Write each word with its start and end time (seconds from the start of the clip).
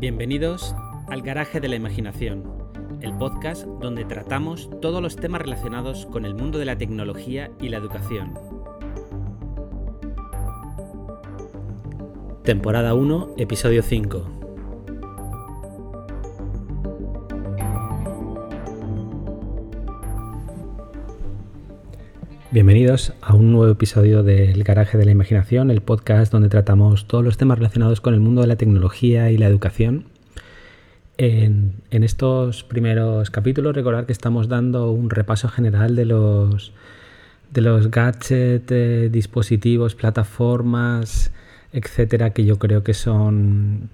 Bienvenidos 0.00 0.76
al 1.08 1.22
Garaje 1.22 1.58
de 1.58 1.66
la 1.66 1.74
Imaginación, 1.74 2.44
el 3.00 3.12
podcast 3.14 3.64
donde 3.64 4.04
tratamos 4.04 4.70
todos 4.80 5.02
los 5.02 5.16
temas 5.16 5.42
relacionados 5.42 6.06
con 6.06 6.24
el 6.24 6.36
mundo 6.36 6.60
de 6.60 6.66
la 6.66 6.78
tecnología 6.78 7.50
y 7.60 7.68
la 7.68 7.78
educación. 7.78 8.32
Temporada 12.44 12.94
1, 12.94 13.34
episodio 13.38 13.82
5. 13.82 14.47
Bienvenidos 22.50 23.12
a 23.20 23.34
un 23.34 23.52
nuevo 23.52 23.70
episodio 23.70 24.22
del 24.22 24.64
Garaje 24.64 24.96
de 24.96 25.04
la 25.04 25.10
Imaginación, 25.10 25.70
el 25.70 25.82
podcast 25.82 26.32
donde 26.32 26.48
tratamos 26.48 27.06
todos 27.06 27.22
los 27.22 27.36
temas 27.36 27.58
relacionados 27.58 28.00
con 28.00 28.14
el 28.14 28.20
mundo 28.20 28.40
de 28.40 28.46
la 28.46 28.56
tecnología 28.56 29.30
y 29.30 29.36
la 29.36 29.44
educación. 29.44 30.06
En, 31.18 31.74
estos 31.90 32.64
primeros 32.64 33.30
capítulos, 33.30 33.74
recordar 33.74 34.06
que 34.06 34.12
estamos 34.12 34.48
dando 34.48 34.90
un 34.90 35.10
repaso 35.10 35.50
general 35.50 35.94
de 35.94 36.06
los, 36.06 36.72
de 37.52 37.60
los 37.60 37.90
gadgets, 37.90 38.70
eh, 38.70 39.10
dispositivos, 39.12 39.94
plataformas, 39.94 41.32
etcétera, 41.74 42.30
que 42.30 42.46
yo 42.46 42.58
creo 42.58 42.82
que 42.82 42.94
son, 42.94 43.90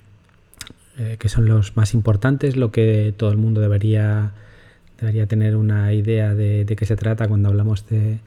eh, 0.96 1.16
que 1.18 1.28
son 1.28 1.46
los 1.46 1.76
más 1.76 1.92
importantes, 1.92 2.56
lo 2.56 2.70
que 2.70 3.12
todo 3.16 3.32
el 3.32 3.36
mundo 3.36 3.60
debería, 3.60 4.30
debería 5.00 5.26
tener 5.26 5.56
una 5.56 5.92
idea 5.92 6.36
de, 6.36 6.64
de 6.64 6.76
qué 6.76 6.86
se 6.86 6.94
trata 6.94 7.26
cuando 7.26 7.48
hablamos 7.48 7.88
de 7.88 8.20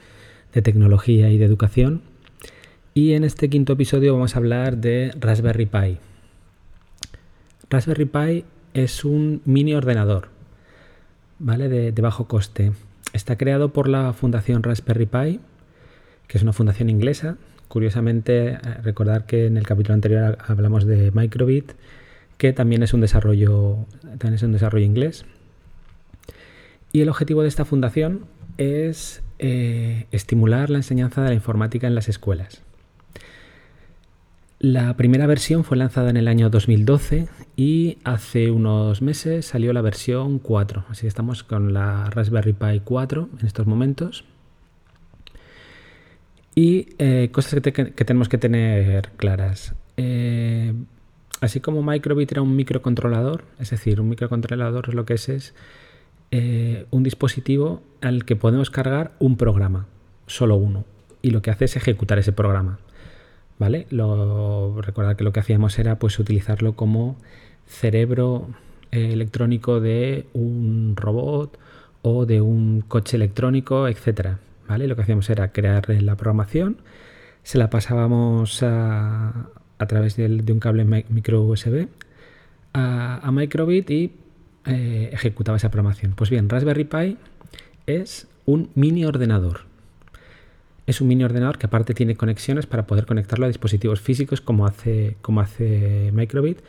de 0.53 0.61
tecnología 0.61 1.29
y 1.29 1.37
de 1.37 1.45
educación. 1.45 2.01
Y 2.93 3.13
en 3.13 3.23
este 3.23 3.49
quinto 3.49 3.73
episodio 3.73 4.13
vamos 4.13 4.35
a 4.35 4.39
hablar 4.39 4.77
de 4.77 5.13
Raspberry 5.19 5.67
Pi. 5.67 5.97
Raspberry 7.69 8.05
Pi 8.05 8.45
es 8.73 9.03
un 9.05 9.41
mini 9.45 9.73
ordenador, 9.73 10.29
¿vale? 11.39 11.69
De, 11.69 11.91
bajo 12.01 12.27
coste. 12.27 12.71
Está 13.13 13.37
creado 13.37 13.73
por 13.73 13.87
la 13.87 14.13
Fundación 14.13 14.63
Raspberry 14.63 15.05
Pi, 15.05 15.39
que 16.27 16.37
es 16.37 16.43
una 16.43 16.53
fundación 16.53 16.89
inglesa. 16.89 17.37
Curiosamente, 17.67 18.53
eh, 18.53 18.59
recordar 18.83 19.25
que 19.25 19.47
en 19.47 19.57
el 19.57 19.65
capítulo 19.67 19.93
anterior 19.93 20.37
hablamos 20.47 20.85
de 20.85 21.11
Microbit, 21.11 21.73
que 22.37 22.53
también 22.53 22.83
es 22.83 22.93
un 22.93 23.01
desarrollo, 23.01 23.85
también 24.01 24.35
es 24.35 24.43
un 24.43 24.53
desarrollo 24.53 24.85
inglés. 24.85 25.25
Y 26.93 27.01
el 27.01 27.09
objetivo 27.09 27.41
de 27.41 27.47
esta 27.47 27.65
fundación 27.65 28.25
es 28.57 29.21
eh, 29.39 30.07
estimular 30.11 30.69
la 30.69 30.77
enseñanza 30.77 31.21
de 31.21 31.29
la 31.29 31.35
informática 31.35 31.87
en 31.87 31.95
las 31.95 32.09
escuelas. 32.09 32.63
La 34.59 34.97
primera 34.97 35.27
versión 35.27 35.63
fue 35.63 35.77
lanzada 35.77 36.09
en 36.09 36.17
el 36.17 36.27
año 36.27 36.49
2012 36.49 37.27
y 37.55 37.99
hace 38.03 38.49
unos 38.49 39.03
meses 39.03 39.45
salió 39.45 39.71
la 39.71 39.81
versión 39.81 40.39
4. 40.39 40.85
Así 40.89 41.01
que 41.01 41.07
estamos 41.07 41.43
con 41.43 41.73
la 41.73 42.09
Raspberry 42.09 42.53
Pi 42.53 42.81
4 42.83 43.29
en 43.39 43.45
estos 43.45 43.67
momentos. 43.67 44.25
Y 46.55 46.87
eh, 46.97 47.29
cosas 47.31 47.61
que, 47.61 47.71
tenemos 47.71 48.29
que 48.29 48.39
tener 48.39 49.11
claras. 49.15 49.75
Eh, 49.95 50.73
así 51.39 51.59
como 51.59 51.83
Microbit 51.83 52.31
era 52.31 52.41
un 52.41 52.55
microcontrolador, 52.55 53.43
es 53.59 53.69
decir, 53.69 54.01
un 54.01 54.09
microcontrolador 54.09 54.95
lo 54.95 55.05
que 55.05 55.13
es 55.13 55.29
es 55.29 55.53
eh, 56.31 56.85
un 56.91 57.03
dispositivo 57.03 57.81
al 58.01 58.25
que 58.25 58.35
podemos 58.35 58.69
cargar 58.69 59.13
un 59.19 59.37
programa, 59.37 59.87
solo 60.25 60.55
uno, 60.55 60.83
y 61.21 61.31
lo 61.31 61.41
que 61.41 61.51
hace 61.51 61.65
es 61.65 61.75
ejecutar 61.75 62.19
ese 62.19 62.33
programa. 62.33 62.79
¿Vale? 63.59 63.87
Lo, 63.89 64.81
recordar 64.81 65.15
que 65.15 65.23
lo 65.23 65.33
que 65.33 65.39
hacíamos 65.39 65.79
era 65.79 65.97
pues 65.97 66.19
utilizarlo 66.19 66.73
como 66.73 67.17
cerebro 67.65 68.49
eh, 68.91 69.13
electrónico 69.13 69.79
de 69.79 70.27
un 70.33 70.95
robot 70.95 71.57
o 72.03 72.25
de 72.25 72.41
un 72.41 72.81
coche 72.81 73.17
electrónico, 73.17 73.87
etcétera. 73.87 74.39
¿Vale? 74.67 74.87
Lo 74.87 74.95
que 74.95 75.03
hacíamos 75.03 75.29
era 75.29 75.51
crear 75.53 75.89
la 75.89 76.15
programación, 76.17 76.77
se 77.43 77.57
la 77.57 77.69
pasábamos 77.69 78.61
a, 78.63 79.49
través 79.87 80.17
de, 80.17 80.27
un 80.27 80.59
cable 80.59 80.83
micro 80.83 81.43
USB 81.43 81.87
a, 82.73 83.25
a 83.25 83.31
Microbit 83.31 83.89
y 83.89 84.11
eh, 84.67 85.09
ejecutaba 85.13 85.57
esa 85.57 85.71
programación. 85.71 86.13
Pues 86.13 86.29
bien, 86.29 86.49
Raspberry 86.49 86.83
Pi 86.85 87.17
es 87.85 88.27
un 88.45 88.69
mini 88.75 89.05
ordenador. 89.05 89.61
Es 90.85 91.01
un 91.01 91.07
mini 91.07 91.23
ordenador 91.23 91.57
que 91.57 91.65
aparte 91.65 91.93
tiene 91.93 92.15
conexiones 92.15 92.65
para 92.65 92.87
poder 92.87 93.05
conectarlo 93.05 93.45
a 93.45 93.47
dispositivos 93.49 93.99
físicos 93.99 94.41
como 94.41 94.65
hace, 94.65 95.17
como 95.21 95.41
hace 95.41 96.11
Microbit, 96.13 96.59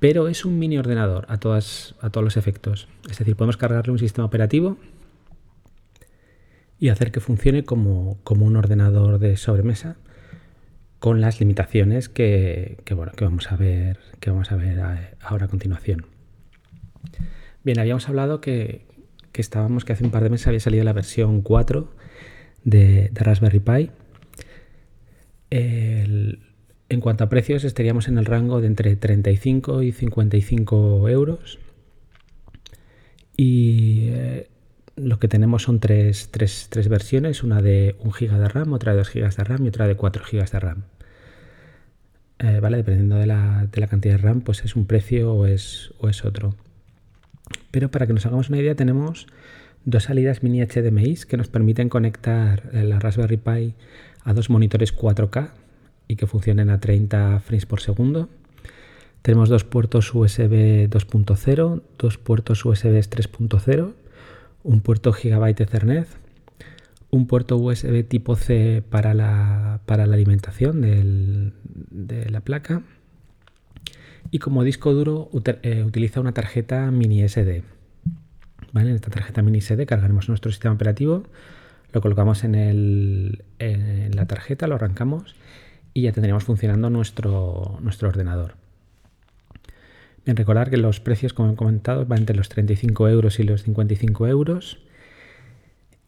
pero 0.00 0.26
es 0.26 0.44
un 0.44 0.58
mini 0.58 0.78
ordenador 0.78 1.26
a, 1.28 1.38
todas, 1.38 1.94
a 2.00 2.10
todos 2.10 2.24
los 2.24 2.36
efectos. 2.36 2.88
Es 3.08 3.18
decir, 3.18 3.36
podemos 3.36 3.56
cargarle 3.56 3.92
un 3.92 4.00
sistema 4.00 4.26
operativo 4.26 4.76
y 6.82 6.88
hacer 6.88 7.12
que 7.12 7.20
funcione 7.20 7.64
como, 7.64 8.18
un 8.28 8.56
ordenador 8.56 9.20
de 9.20 9.36
sobremesa 9.36 9.94
con 10.98 11.20
las 11.20 11.38
limitaciones 11.38 12.08
que, 12.08 12.82
bueno, 12.96 13.12
que, 13.12 13.24
vamos 13.24 13.52
a 13.52 13.56
ver, 13.56 14.00
que 14.18 14.30
vamos 14.30 14.50
a 14.50 14.56
ver 14.56 14.80
ahora 15.20 15.44
a 15.44 15.48
continuación. 15.48 16.06
Bien, 17.64 17.78
habíamos 17.78 18.08
hablado 18.08 18.40
que, 18.40 18.86
estábamos, 19.34 19.84
que 19.84 19.92
hace 19.92 20.04
un 20.04 20.10
par 20.10 20.22
de 20.22 20.30
meses 20.30 20.46
había 20.46 20.60
salido 20.60 20.84
la 20.84 20.92
versión 20.92 21.42
4 21.42 21.88
de, 22.64 23.10
Raspberry 23.14 23.60
Pi. 23.60 23.90
en 25.50 27.00
cuanto 27.00 27.24
a 27.24 27.28
precios, 27.28 27.64
estaríamos 27.64 28.08
en 28.08 28.18
el 28.18 28.24
rango 28.24 28.60
de 28.60 28.66
entre 28.66 28.96
35 28.96 29.82
y 29.82 29.92
55 29.92 31.08
euros. 31.08 31.58
Y 33.36 34.08
eh, 34.10 34.48
lo 34.96 35.18
que 35.18 35.28
tenemos 35.28 35.62
son 35.62 35.80
tres, 35.80 36.30
versiones, 36.88 37.42
una 37.42 37.62
de 37.62 37.96
1 38.00 38.10
GB 38.12 38.38
de 38.38 38.48
RAM, 38.48 38.72
otra 38.72 38.92
de 38.92 38.98
2 38.98 39.10
GB 39.12 39.36
de 39.36 39.44
RAM 39.44 39.64
y 39.64 39.68
otra 39.68 39.88
de 39.88 39.96
4 39.96 40.24
GB 40.30 40.50
de 40.50 40.60
RAM. 40.60 40.84
Eh, 42.38 42.60
¿Vale? 42.60 42.78
Dependiendo 42.78 43.16
de 43.16 43.26
la, 43.26 43.68
cantidad 43.88 44.14
de 44.14 44.18
RAM, 44.18 44.40
pues 44.42 44.64
es 44.64 44.76
un 44.76 44.86
precio 44.86 45.32
o 45.32 45.46
es, 45.46 45.92
o 45.98 46.08
es 46.08 46.24
otro. 46.24 46.54
Pero 47.70 47.90
para 47.90 48.06
que 48.06 48.12
nos 48.12 48.26
hagamos 48.26 48.48
una 48.48 48.58
idea, 48.58 48.74
tenemos 48.74 49.26
dos 49.84 50.04
salidas 50.04 50.42
mini 50.42 50.64
HDMI 50.64 51.16
que 51.28 51.36
nos 51.36 51.48
permiten 51.48 51.88
conectar 51.88 52.70
la 52.72 52.98
Raspberry 52.98 53.36
Pi 53.36 53.74
a 54.24 54.32
dos 54.32 54.50
monitores 54.50 54.96
4K 54.96 55.50
y 56.08 56.16
que 56.16 56.26
funcionen 56.26 56.70
a 56.70 56.80
30 56.80 57.40
frames 57.40 57.66
por 57.66 57.80
segundo. 57.80 58.28
Tenemos 59.22 59.48
dos 59.48 59.64
puertos 59.64 60.14
USB 60.14 60.88
2.0, 60.88 61.82
dos 61.98 62.18
puertos 62.18 62.64
USB 62.64 62.98
3.0, 62.98 63.92
un 64.64 64.80
puerto 64.80 65.12
Gigabyte 65.12 65.60
Ethernet, 65.60 66.08
un 67.10 67.26
puerto 67.26 67.56
USB 67.56 68.04
tipo 68.06 68.36
C 68.36 68.82
para 68.88 69.14
la, 69.14 69.80
para 69.86 70.06
la 70.06 70.14
alimentación 70.14 70.80
de 70.80 72.30
la 72.30 72.40
placa 72.40 72.82
y 74.32 74.38
como 74.38 74.64
disco 74.64 74.94
duro 74.94 75.30
eh, 75.62 75.84
utiliza 75.84 76.18
una 76.18 76.32
tarjeta 76.32 76.90
mini 76.90 77.28
SD. 77.28 77.62
En 78.74 78.88
esta 78.88 79.10
tarjeta 79.10 79.42
mini 79.42 79.60
SD 79.60 79.84
cargaremos 79.84 80.30
nuestro 80.30 80.50
sistema 80.50 80.74
operativo, 80.74 81.24
lo 81.92 82.00
colocamos 82.00 82.42
en, 82.42 83.38
la 83.58 84.26
tarjeta, 84.26 84.66
lo 84.66 84.76
arrancamos 84.76 85.36
y 85.92 86.02
ya 86.02 86.12
tendríamos 86.12 86.44
funcionando 86.44 86.88
nuestro, 86.88 87.78
ordenador. 88.00 88.54
Bien, 90.24 90.34
recordar 90.34 90.70
que 90.70 90.78
los 90.78 90.98
precios, 91.00 91.34
como 91.34 91.52
he 91.52 91.54
comentado, 91.54 92.06
van 92.06 92.20
entre 92.20 92.34
los 92.34 92.48
35 92.48 93.08
euros 93.10 93.38
y 93.38 93.42
los 93.42 93.62
55 93.64 94.28
euros. 94.28 94.78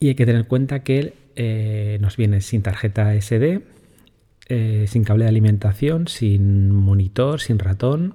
Y 0.01 0.09
hay 0.09 0.15
que 0.15 0.25
tener 0.25 0.41
en 0.41 0.47
cuenta 0.47 0.83
que 0.83 1.13
eh, 1.37 1.99
nos 2.01 2.17
viene 2.17 2.41
sin 2.41 2.63
tarjeta 2.63 3.13
SD, 3.21 3.61
eh, 4.49 4.85
sin 4.89 5.05
cable 5.05 5.25
de 5.25 5.31
alimentación, 5.31 6.07
sin 6.07 6.71
monitor, 6.71 7.41
sin 7.41 7.59
ratón 7.59 8.15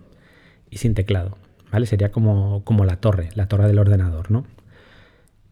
y 0.70 0.78
sin 0.78 0.94
teclado. 0.94 1.38
¿Vale? 1.72 1.86
Sería 1.86 2.12
como, 2.12 2.64
como 2.64 2.86
la 2.86 2.98
torre, 2.98 3.30
la 3.36 3.48
torre 3.48 3.68
del 3.68 3.80
ordenador, 3.80 4.32
¿no? 4.32 4.46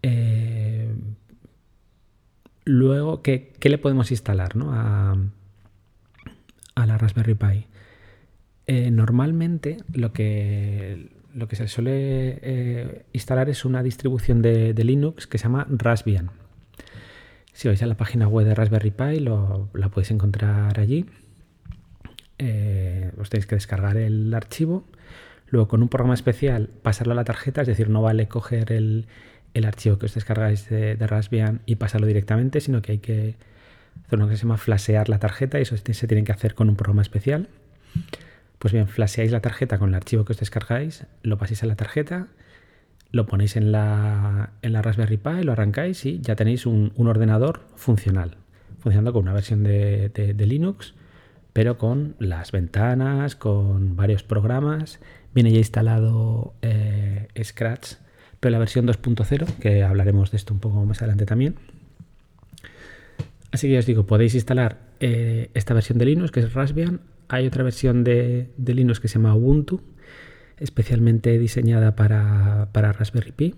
Eh, 0.03 0.93
luego, 2.65 3.21
¿qué, 3.21 3.53
le 3.61 3.77
podemos 3.77 4.11
instalar 4.11 4.53
a, 4.55 5.15
la 6.75 6.97
Raspberry 6.97 7.35
Pi? 7.35 7.65
Eh, 8.67 8.91
normalmente 8.91 9.77
lo 9.93 10.11
que, 10.11 11.09
lo 11.33 11.47
que 11.47 11.55
se 11.55 11.67
suele 11.67 13.05
instalar 13.13 13.49
es 13.49 13.63
una 13.65 13.83
distribución 13.83 14.41
de, 14.41 14.73
Linux 14.73 15.27
que 15.27 15.37
se 15.37 15.43
llama 15.43 15.67
Raspbian. 15.69 16.31
Si 17.57 17.67
vais 17.67 17.81
a 17.81 17.87
la 17.87 17.97
página 17.97 18.27
web 18.27 18.45
de 18.45 18.53
Raspberry 18.53 18.91
Pi, 18.91 19.19
la 19.19 19.89
podéis 19.89 20.11
encontrar 20.11 20.79
allí. 20.79 21.07
Eh, 22.37 23.11
os 23.17 23.31
tenéis 23.31 23.47
que 23.47 23.55
descargar 23.55 23.97
el 23.97 24.31
archivo. 24.35 24.85
Luego, 25.47 25.67
con 25.67 25.81
un 25.81 25.89
programa 25.89 26.13
especial, 26.13 26.69
pasarlo 26.83 27.13
a 27.13 27.15
la 27.15 27.23
tarjeta, 27.23 27.61
es 27.61 27.67
decir, 27.67 27.89
no 27.89 28.03
vale 28.03 28.27
coger 28.27 28.71
el, 28.71 29.07
archivo 29.65 29.97
que 29.97 30.05
os 30.05 30.13
descargáis 30.13 30.69
de, 30.69 30.95
Raspbian 30.97 31.61
y 31.65 31.77
pasarlo 31.77 32.05
directamente, 32.05 32.61
sino 32.61 32.83
que 32.83 32.91
hay 32.91 32.99
que 32.99 33.37
hacer 34.05 34.19
lo 34.19 34.29
que 34.29 34.37
se 34.37 34.43
llama 34.43 34.57
flashear 34.57 35.09
la 35.09 35.17
tarjeta 35.17 35.57
y 35.57 35.63
eso 35.63 35.75
se 35.77 36.07
tiene 36.07 36.23
que 36.23 36.33
hacer 36.33 36.53
con 36.53 36.69
un 36.69 36.75
programa 36.75 37.01
especial. 37.01 37.49
Pues 38.59 38.71
bien, 38.71 38.87
flasheáis 38.87 39.31
la 39.31 39.39
tarjeta 39.39 39.79
con 39.79 39.89
el 39.89 39.95
archivo 39.95 40.25
que 40.25 40.33
os 40.33 40.39
descargáis, 40.39 41.07
lo 41.23 41.39
paséis 41.39 41.63
a 41.63 41.65
la 41.65 41.75
tarjeta, 41.75 42.27
lo 43.11 43.25
ponéis 43.25 43.55
en 43.55 43.71
la, 43.71 44.51
en 44.61 44.73
la 44.73 44.81
Raspberry 44.81 45.17
Pi, 45.17 45.43
lo 45.43 45.51
arrancáis 45.53 46.05
y 46.05 46.19
ya 46.19 46.35
tenéis 46.35 46.65
un, 46.65 46.91
ordenador 46.97 47.61
funcional, 47.75 48.37
funcionando 48.79 49.13
con 49.13 49.23
una 49.23 49.33
versión 49.33 49.63
de, 49.63 50.35
Linux, 50.37 50.93
pero 51.53 51.77
con 51.77 52.15
las 52.19 52.51
ventanas, 52.51 53.35
con 53.35 53.95
varios 53.95 54.23
programas. 54.23 54.99
Viene 55.33 55.51
ya 55.51 55.57
instalado 55.57 56.53
eh, 56.61 57.27
Scratch, 57.43 57.93
pero 58.39 58.51
la 58.51 58.59
versión 58.59 58.87
2.0, 58.87 59.45
que 59.59 59.83
hablaremos 59.83 60.31
de 60.31 60.37
esto 60.37 60.53
un 60.53 60.59
poco 60.59 60.83
más 60.85 60.99
adelante 61.01 61.25
también. 61.25 61.55
Así 63.51 63.67
que 63.67 63.77
os 63.77 63.85
digo, 63.85 64.05
podéis 64.05 64.35
instalar 64.35 64.77
eh, 64.99 65.49
esta 65.53 65.73
versión 65.73 65.97
de 65.97 66.05
Linux, 66.05 66.31
que 66.31 66.41
es 66.41 66.53
Raspbian. 66.53 67.01
Hay 67.29 67.47
otra 67.47 67.63
versión 67.63 68.03
de, 68.03 68.49
Linux 68.57 68.99
que 68.99 69.07
se 69.07 69.15
llama 69.15 69.35
Ubuntu, 69.35 69.81
especialmente 70.59 71.37
diseñada 71.37 71.95
para, 71.95 72.69
Raspberry 72.73 73.31
Pi. 73.31 73.55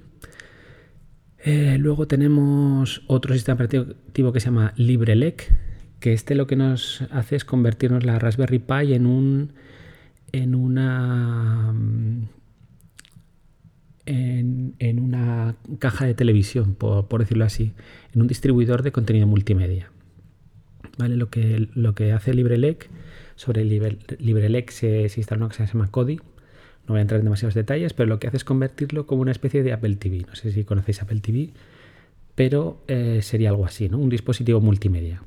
Eh, 1.43 1.77
luego 1.79 2.07
tenemos 2.07 3.01
otro 3.07 3.33
sistema 3.33 3.55
operativo 3.55 4.33
que 4.33 4.39
se 4.39 4.45
llama 4.45 4.73
LibreLec, 4.75 5.51
que 5.99 6.13
este 6.13 6.35
lo 6.35 6.47
que 6.47 6.55
nos 6.55 7.03
hace 7.11 7.35
es 7.37 7.45
convertirnos 7.45 8.03
la 8.03 8.19
Raspberry 8.19 8.59
Pi 8.59 8.93
en 8.93 9.05
un 9.05 9.53
en 10.31 10.53
una 10.53 11.73
en, 14.09 14.99
una 14.99 15.55
caja 15.77 16.05
de 16.05 16.13
televisión, 16.15 16.75
por, 16.75 17.19
decirlo 17.19 17.45
así, 17.45 17.73
en 18.13 18.21
un 18.21 18.27
distribuidor 18.27 18.81
de 18.81 18.91
contenido 18.91 19.27
multimedia. 19.27 19.91
¿Vale? 20.97 21.15
Lo, 21.15 21.29
que, 21.29 21.69
lo 21.75 21.93
que 21.93 22.11
hace 22.11 22.33
LibreLec, 22.33 22.89
sobre 23.35 23.63
LibreLec 23.63 24.71
se, 24.71 25.07
se 25.09 25.19
instala 25.19 25.43
una 25.43 25.49
cosa 25.49 25.63
que 25.63 25.67
se 25.67 25.73
llama 25.73 25.91
Kodi, 25.91 26.19
no 26.89 26.93
voy 26.93 26.99
a 26.99 27.01
entrar 27.03 27.19
en 27.19 27.25
demasiados 27.25 27.53
detalles, 27.53 27.93
pero 27.93 28.09
lo 28.09 28.19
que 28.19 28.27
hace 28.27 28.35
es 28.37 28.43
convertirlo 28.43 29.07
como 29.07 29.21
una 29.21 29.31
especie 29.31 29.63
de 29.63 29.71
Apple 29.71 29.95
TV. 29.95 30.25
No 30.27 30.35
sé 30.35 30.51
si 30.51 30.65
conocéis 30.65 31.01
Apple 31.01 31.21
TV, 31.21 31.51
pero 32.35 32.81
eh, 32.87 33.21
sería 33.21 33.49
algo 33.49 33.65
así, 33.65 33.87
¿no? 33.87 33.97
Un 33.99 34.09
dispositivo 34.09 34.59
multimedia. 34.59 35.23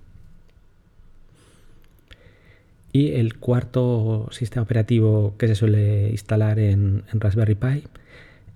Y 2.92 3.12
el 3.12 3.38
cuarto 3.38 4.28
sistema 4.32 4.64
operativo 4.64 5.34
que 5.38 5.48
se 5.48 5.54
suele 5.54 6.10
instalar 6.10 6.58
en 6.58 7.04
Raspberry 7.14 7.54
Pi 7.54 7.84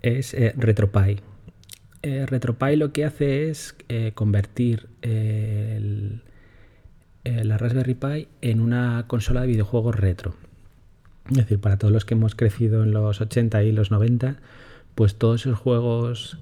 es 0.03 0.35
eh, 0.35 0.53
RetroPie. 0.57 1.21
Eh, 2.03 2.27
RetroPie 2.27 2.77
lo 2.77 2.93
que 2.93 3.05
hace 3.05 3.49
es 3.49 3.75
eh, 3.89 4.13
convertir 4.15 4.89
la 7.25 7.59
Raspberry 7.59 7.95
Pi 7.95 8.29
en 8.41 8.61
una 8.61 9.05
consola 9.07 9.41
de 9.43 9.49
videojuegos 9.49 9.97
retro. 9.97 10.35
Es 11.31 11.37
decir, 11.37 11.61
para 11.61 11.77
todos 11.77 11.93
los 11.93 12.05
que 12.05 12.15
hemos 12.15 12.35
crecido 12.35 12.83
en 12.83 12.93
los 12.93 13.21
80 13.21 13.63
y 13.65 13.73
los 13.73 13.91
90, 13.91 14.37
pues 14.95 15.17
todos 15.17 15.43
esos 15.43 15.59
juegos 15.59 16.39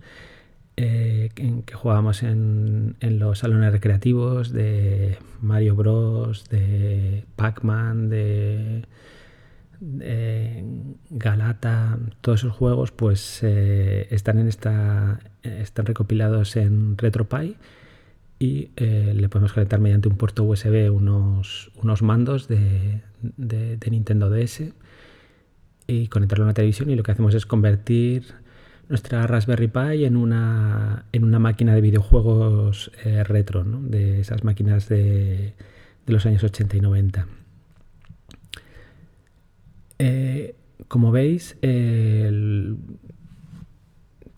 que, 0.77 1.31
que 1.65 1.75
jugábamos 1.75 2.23
en, 2.23 2.97
en, 3.01 3.19
los 3.19 3.39
salones 3.39 3.73
recreativos 3.73 4.53
de 4.53 5.19
Mario 5.41 5.77
Bros, 5.77 6.49
de 6.49 7.25
Pac-Man, 7.37 8.09
de 8.09 8.83
Galata, 11.11 11.99
todos 12.21 12.41
esos 12.41 12.53
juegos 12.53 12.91
pues 12.91 13.41
eh, 13.43 14.07
están 14.11 14.39
en 14.39 14.49
esta 14.49 15.21
están 15.43 15.87
recopilados 15.87 16.57
en 16.57 16.97
RetroPie 16.97 17.57
eh, 18.77 19.13
le 19.15 19.29
podemos 19.29 19.53
conectar 19.53 19.81
mediante 19.81 20.09
un 20.09 20.17
puerto 20.17 20.45
USB 20.45 20.91
unos, 20.93 21.71
unos 21.77 22.03
mandos 22.03 22.49
de, 22.49 23.01
Nintendo 23.91 24.31
DS 24.31 24.73
y 25.87 26.09
conectarlo 26.09 26.45
a 26.45 26.47
una 26.47 26.55
televisión 26.55 26.91
y 26.91 26.97
lo 26.97 27.03
que 27.03 27.13
hacemos 27.13 27.35
es 27.35 27.47
convertir 27.47 28.25
nuestra 28.89 29.27
Raspberry 29.27 29.69
Pi 29.69 30.05
en 30.05 30.17
una, 30.17 31.07
en 31.13 31.25
una 31.25 31.39
máquina 31.39 31.75
de 31.75 31.81
videojuegos 31.81 32.91
eh, 33.05 33.25
retro, 33.25 33.65
de 33.65 34.21
esas 34.21 34.45
máquinas 34.45 34.89
de, 34.89 35.55
de 36.07 36.13
los 36.13 36.27
años 36.27 36.45
80 36.45 36.77
y 36.77 36.81
90. 36.81 37.27
Eh, 39.99 40.55
como 40.89 41.13
veis, 41.13 41.57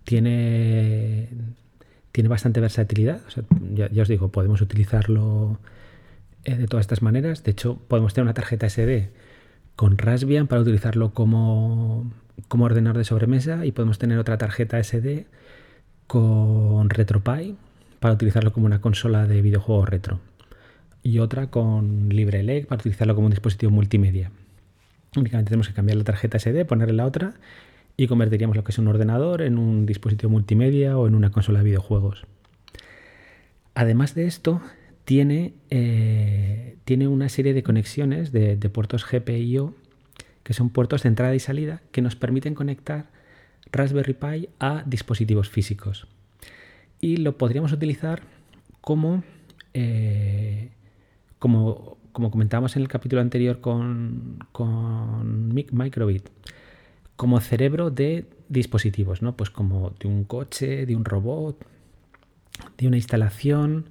tiene, 0.04 1.28
tiene 2.16 2.30
bastante 2.30 2.60
versatilidad. 2.60 3.20
ya, 3.74 3.90
os 4.00 4.08
digo, 4.08 4.30
podemos 4.30 4.62
utilizarlo 4.62 5.60
eh, 6.44 6.54
de 6.54 6.66
todas 6.66 6.84
estas 6.84 7.02
maneras. 7.02 7.44
De 7.44 7.50
hecho, 7.50 7.78
podemos 7.88 8.14
tener 8.14 8.24
una 8.24 8.32
tarjeta 8.32 8.66
SD 8.66 9.10
con 9.76 9.98
Raspbian 9.98 10.46
para 10.46 10.62
utilizarlo 10.62 11.12
como, 11.12 12.10
como 12.48 12.64
ordenador 12.64 12.96
de 12.96 13.04
sobremesa 13.04 13.66
y 13.66 13.72
podemos 13.72 13.98
tener 13.98 14.18
otra 14.18 14.38
tarjeta 14.38 14.82
SD 14.82 15.26
con 16.06 16.88
RetroPie 16.88 17.54
para 18.00 18.14
utilizarlo 18.14 18.50
como 18.50 18.64
una 18.64 18.80
consola 18.80 19.26
de 19.26 19.42
videojuegos 19.42 19.86
retro 19.86 20.20
y 21.02 21.18
otra 21.18 21.50
con 21.50 22.08
LibreLec 22.08 22.66
para 22.66 22.80
utilizarlo 22.80 23.14
como 23.14 23.26
un 23.26 23.32
dispositivo 23.32 23.70
multimedia. 23.70 24.30
Únicamente 25.18 25.50
tenemos 25.50 25.68
que 25.68 25.74
cambiar 25.74 25.98
la 25.98 26.04
tarjeta 26.04 26.38
SD, 26.38 26.64
ponerle 26.64 26.94
la 26.94 27.04
otra 27.04 27.34
y 27.96 28.06
convertiríamos 28.06 28.56
lo 28.56 28.64
que 28.64 28.72
es 28.72 28.78
un 28.78 28.88
ordenador 28.88 29.42
en 29.42 29.58
un 29.58 29.86
dispositivo 29.86 30.30
multimedia 30.30 30.98
o 30.98 31.06
en 31.06 31.14
una 31.14 31.30
consola 31.30 31.60
de 31.60 31.66
videojuegos. 31.66 32.26
Además 33.74 34.14
de 34.14 34.26
esto, 34.26 34.60
tiene, 35.04 35.54
eh, 35.70 36.76
tiene 36.84 37.08
una 37.08 37.28
serie 37.28 37.54
de 37.54 37.62
conexiones 37.62 38.32
de, 38.32 38.56
puertos 38.70 39.06
GPIO, 39.10 39.74
que 40.42 40.52
son 40.52 40.70
puertos 40.70 41.02
de 41.02 41.08
entrada 41.08 41.34
y 41.34 41.40
salida, 41.40 41.82
que 41.92 42.02
nos 42.02 42.16
permiten 42.16 42.54
conectar 42.54 43.06
Raspberry 43.72 44.14
Pi 44.14 44.48
a 44.60 44.82
dispositivos 44.86 45.48
físicos. 45.48 46.06
Y 47.00 47.18
lo 47.18 47.36
podríamos 47.36 47.72
utilizar 47.72 48.22
como, 48.80 49.22
eh, 49.74 50.70
como 51.38 51.96
como 52.16 52.30
comentábamos 52.30 52.74
en 52.76 52.80
el 52.80 52.88
capítulo 52.88 53.20
anterior 53.20 53.60
con, 53.60 54.38
con 54.50 55.52
Microbit, 55.52 56.26
como 57.16 57.40
cerebro 57.40 57.90
de 57.90 58.26
dispositivos, 58.48 59.22
¿no? 59.22 59.36
Pues 59.36 59.50
como 59.50 59.90
de 59.98 60.08
un 60.08 60.24
coche, 60.24 60.86
de 60.86 60.94
un 60.94 61.04
robot, 61.04 61.66
de 62.78 62.86
una 62.86 62.96
instalación, 62.96 63.90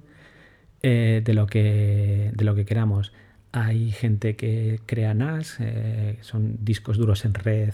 eh, 0.82 1.22
de, 1.24 1.34
lo 1.34 1.46
que, 1.46 2.32
de 2.34 2.44
lo 2.44 2.54
que 2.54 2.64
queramos. 2.64 3.12
Hay 3.52 3.90
gente 3.90 4.36
que 4.36 4.80
crea 4.86 5.14
NAS, 5.14 5.56
eh, 5.60 6.18
son 6.20 6.58
discos 6.64 6.98
duros 6.98 7.24
en 7.24 7.34
red 7.34 7.72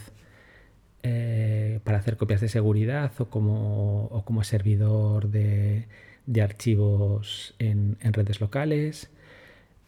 eh, 1.02 1.80
para 1.84 1.98
hacer 1.98 2.16
copias 2.16 2.40
de 2.40 2.48
seguridad 2.48 3.12
o 3.18 3.26
como, 3.26 4.22
como 4.24 4.44
servidor 4.44 5.28
de, 5.28 5.88
de 6.26 6.42
archivos 6.42 7.54
en, 7.58 7.98
en 8.00 8.12
redes 8.12 8.40
locales. 8.40 9.10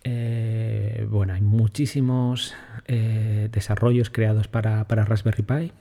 Eh, 0.05 1.07
bueno, 1.11 1.33
hay 1.33 1.41
muchísimos 1.41 2.55
eh, 2.87 3.49
desarrollos 3.51 4.11
creados 4.11 4.49
para, 4.49 4.85
Raspberry 4.85 5.43
Pi. 5.43 5.73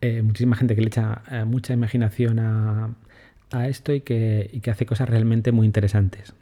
Eh, 0.00 0.22
muchísima 0.22 0.56
gente 0.56 0.74
que 0.74 0.80
le 0.82 0.88
echa 0.88 1.22
mucha 1.46 1.72
imaginación 1.72 2.40
a, 2.40 2.94
esto 3.68 3.94
y 3.94 4.00
que, 4.00 4.60
hace 4.70 4.84
cosas 4.84 5.08
realmente 5.08 5.52
muy 5.52 5.66
interesantes. 5.66 6.34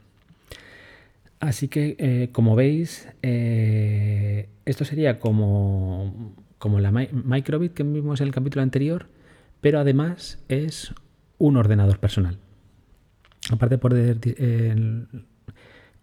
Así 1.38 1.68
que, 1.68 2.30
como 2.32 2.56
veis, 2.56 3.06
esto 3.22 4.84
sería 4.86 5.20
como, 5.20 6.32
la 6.80 6.90
microbit 6.90 7.74
que 7.74 7.82
vimos 7.82 8.22
en 8.22 8.28
el 8.28 8.32
capítulo 8.32 8.62
anterior, 8.62 9.08
pero 9.60 9.78
además 9.78 10.42
es 10.48 10.94
un 11.36 11.58
ordenador 11.58 11.98
personal. 11.98 12.38
Aparte 13.50 13.74
de 13.74 13.78
poder 13.78 14.18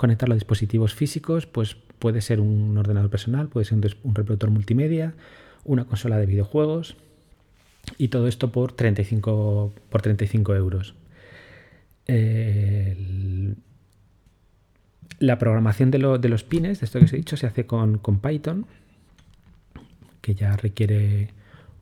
conectarlo 0.01 0.33
a 0.33 0.35
dispositivos 0.35 0.95
físicos, 0.95 1.45
pues 1.45 1.75
puede 1.99 2.21
ser 2.21 2.41
un 2.41 2.75
ordenador 2.75 3.11
personal, 3.11 3.49
puede 3.49 3.65
ser 3.65 3.77
un, 4.03 4.15
reproductor 4.15 4.49
multimedia, 4.49 5.13
una 5.63 5.85
consola 5.85 6.17
de 6.17 6.25
videojuegos 6.25 6.95
y 7.99 8.07
todo 8.07 8.27
esto 8.27 8.51
por 8.51 8.71
35, 8.71 9.71
por 9.89 10.01
35 10.01 10.55
euros. 10.55 10.95
la 15.19 15.37
programación 15.37 15.91
de, 15.91 15.99
los 15.99 16.43
pines, 16.43 16.79
de 16.79 16.85
esto 16.85 16.97
que 16.97 17.05
os 17.05 17.13
he 17.13 17.17
dicho, 17.17 17.37
se 17.37 17.45
hace 17.45 17.67
con, 17.67 17.99
Python, 18.23 18.65
que 20.21 20.33
ya 20.33 20.57
requiere 20.57 21.29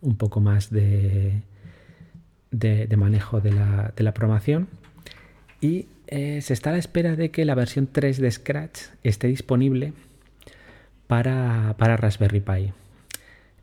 un 0.02 0.18
poco 0.18 0.42
más 0.42 0.72
de, 0.72 1.42
de, 2.52 2.98
manejo 2.98 3.40
de 3.40 3.54
la, 3.54 3.94
de 3.96 4.04
la 4.04 4.14
programación. 4.14 4.68
Y 5.62 5.88
eh, 6.08 6.42
se 6.42 6.54
está 6.54 6.70
a 6.70 6.74
la 6.74 6.80
espera 6.80 7.16
de 7.16 7.32
que 7.32 7.46
la 7.46 7.56
versión 7.56 7.88
3 7.92 8.20
de 8.20 8.32
Scratch 8.32 8.80
esté 9.04 9.28
disponible 9.28 9.94
para, 11.08 11.74
Raspberry 11.78 12.40
Pi. 12.40 12.74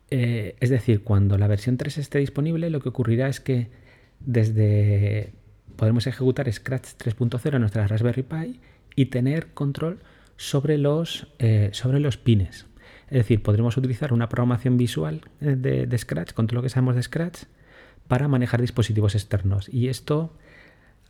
Eh, 0.09 0.55
es 0.59 0.69
decir, 0.69 1.03
cuando 1.03 1.37
la 1.37 1.47
versión 1.47 1.77
3 1.77 1.97
esté 1.97 2.19
disponible, 2.19 2.69
lo 2.69 2.79
que 2.79 2.89
ocurrirá 2.89 3.27
es 3.27 3.39
que 3.39 3.67
desde 4.19 5.31
podremos 5.75 6.07
ejecutar 6.07 6.51
Scratch 6.51 6.89
3.0 6.97 7.53
en 7.53 7.61
nuestra 7.61 7.87
Raspberry 7.87 8.23
Pi 8.23 8.59
y 8.95 9.05
tener 9.05 9.53
control 9.53 9.99
sobre 10.35 10.77
los, 10.77 11.27
eh, 11.39 11.69
sobre 11.71 11.99
los 11.99 12.17
pines. 12.17 12.65
Es 13.09 13.19
decir, 13.19 13.41
podremos 13.41 13.77
utilizar 13.77 14.11
una 14.11 14.27
programación 14.27 14.75
visual 14.77 15.21
eh, 15.39 15.55
de, 15.55 15.97
Scratch, 15.97 16.33
con 16.33 16.47
todo 16.47 16.57
lo 16.57 16.63
que 16.63 16.69
sabemos 16.69 16.95
de 16.95 17.03
Scratch, 17.03 17.43
para 18.07 18.27
manejar 18.27 18.59
dispositivos 18.59 19.15
externos. 19.15 19.69
Y 19.69 19.87
esto 19.87 20.33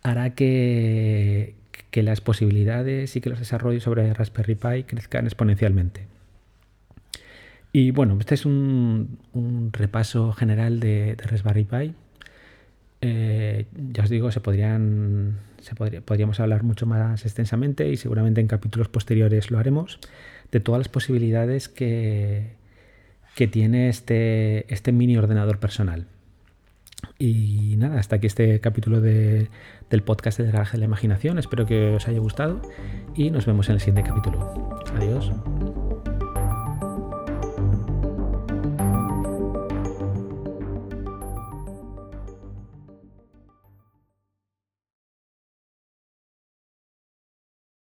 hará 0.04 0.36
que, 0.36 1.56
que 1.92 2.04
las 2.04 2.22
posibilidades 2.22 3.16
y 3.16 3.22
que 3.22 3.30
los 3.30 3.40
desarrollos 3.40 3.84
sobre 3.84 4.14
Raspberry 4.14 4.56
Pi 4.56 4.84
crezcan 4.84 5.26
exponencialmente. 5.26 6.08
Y 7.72 7.92
bueno, 7.92 8.18
este 8.20 8.36
es 8.36 8.46
un, 8.46 9.20
repaso 9.72 10.32
general 10.34 10.80
de, 10.80 11.16
Raspberry 11.18 11.64
Pi. 11.64 11.94
Eh, 13.02 13.66
ya 13.94 14.04
os 14.04 14.10
digo, 14.10 14.32
se 14.32 14.40
podrían, 14.40 15.38
se 15.62 15.76
podríamos 15.76 16.40
hablar 16.40 16.64
mucho 16.64 16.86
más 16.88 17.24
extensamente 17.26 17.88
y 17.90 17.98
seguramente 17.98 18.42
en 18.42 18.48
capítulos 18.48 18.88
posteriores 18.88 19.52
lo 19.52 19.60
haremos 19.60 20.00
de 20.52 20.60
todas 20.60 20.80
las 20.80 20.90
posibilidades 20.90 21.70
que, 21.70 22.54
que 23.36 23.48
tiene 23.48 23.90
este, 23.90 24.72
este 24.74 24.92
mini 24.92 25.18
ordenador 25.18 25.60
personal. 25.60 26.08
Y 27.20 27.76
nada, 27.78 28.00
hasta 28.00 28.18
aquí 28.18 28.28
este 28.28 28.60
capítulo 28.60 29.02
del 29.02 29.50
podcast 30.06 30.40
de 30.40 30.46
Garaje 30.46 30.74
de 30.74 30.80
la 30.80 30.86
Imaginación. 30.86 31.40
Espero 31.40 31.66
que 31.66 31.96
os 31.96 32.08
haya 32.08 32.20
gustado 32.20 32.62
y 33.16 33.32
nos 33.32 33.46
vemos 33.46 33.70
en 33.70 33.76
el 33.76 33.80
siguiente 33.80 34.10
capítulo. 34.10 34.80
Adiós. 34.96 35.32